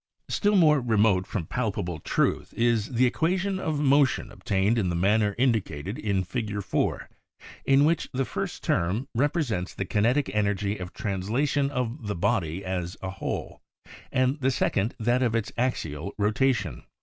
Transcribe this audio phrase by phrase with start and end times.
[0.29, 5.35] Still more remote from palpable truth is the equation of motion obtained in the manner
[5.37, 6.63] indicated in Fig.
[6.63, 7.07] 4,
[7.65, 12.97] in which the first term represents the kinetic energy of translation of the body as
[13.03, 13.61] a whole
[14.11, 16.81] and the second that of its axial rotation.